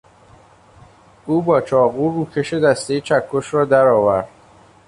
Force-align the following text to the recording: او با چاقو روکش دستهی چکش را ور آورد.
او 1.25 1.41
با 1.41 1.61
چاقو 1.61 2.09
روکش 2.11 2.53
دستهی 2.53 3.01
چکش 3.01 3.53
را 3.53 3.65
ور 3.67 3.87
آورد. 3.87 4.29